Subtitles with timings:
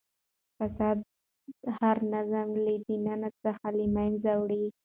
[0.57, 0.97] فساد
[1.79, 4.65] هر نظام له دننه څخه له منځه وړي.